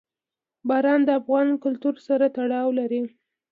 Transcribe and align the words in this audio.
باران 0.67 1.01
د 1.05 1.09
افغان 1.19 1.47
کلتور 1.63 1.95
سره 2.07 2.25
تړاو 2.35 2.67
لري. 2.79 3.01